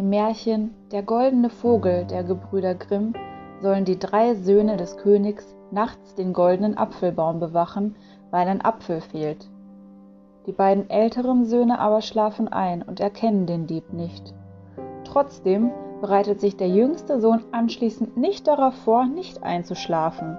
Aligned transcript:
Im 0.00 0.08
Märchen 0.08 0.70
Der 0.92 1.02
goldene 1.02 1.50
Vogel 1.50 2.06
der 2.06 2.24
Gebrüder 2.24 2.74
Grimm 2.74 3.12
sollen 3.60 3.84
die 3.84 3.98
drei 3.98 4.34
Söhne 4.34 4.78
des 4.78 4.96
Königs 4.96 5.54
nachts 5.70 6.14
den 6.14 6.32
goldenen 6.32 6.78
Apfelbaum 6.78 7.38
bewachen, 7.38 7.96
weil 8.30 8.48
ein 8.48 8.64
Apfel 8.64 9.02
fehlt. 9.02 9.50
Die 10.46 10.52
beiden 10.52 10.88
älteren 10.88 11.44
Söhne 11.44 11.78
aber 11.78 12.00
schlafen 12.00 12.48
ein 12.48 12.80
und 12.80 12.98
erkennen 12.98 13.44
den 13.44 13.66
Dieb 13.66 13.92
nicht. 13.92 14.32
Trotzdem 15.04 15.70
bereitet 16.00 16.40
sich 16.40 16.56
der 16.56 16.68
jüngste 16.68 17.20
Sohn 17.20 17.44
anschließend 17.52 18.16
nicht 18.16 18.46
darauf 18.46 18.72
vor, 18.76 19.04
nicht 19.04 19.42
einzuschlafen 19.42 20.38